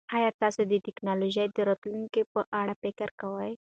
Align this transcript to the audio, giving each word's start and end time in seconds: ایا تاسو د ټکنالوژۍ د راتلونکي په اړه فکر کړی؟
ایا 0.15 0.29
تاسو 0.41 0.61
د 0.71 0.73
ټکنالوژۍ 0.85 1.47
د 1.51 1.57
راتلونکي 1.69 2.21
په 2.33 2.41
اړه 2.59 2.73
فکر 2.83 3.09
کړی؟ 3.21 3.51